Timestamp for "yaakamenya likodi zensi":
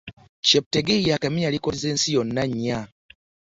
1.09-2.07